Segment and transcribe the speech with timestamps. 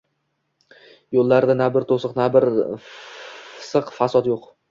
[1.17, 2.49] Yo`llarida na bir to`siq, na bir
[3.67, 4.43] fisq-fasod yo`q